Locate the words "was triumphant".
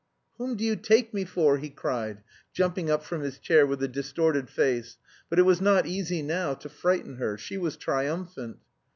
7.59-8.57